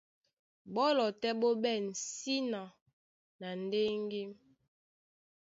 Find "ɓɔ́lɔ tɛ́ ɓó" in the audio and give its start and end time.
0.73-1.49